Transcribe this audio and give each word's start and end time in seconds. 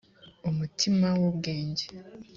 umutima 0.49 1.07
w’ 1.19 1.23
ubwenge 1.31 1.85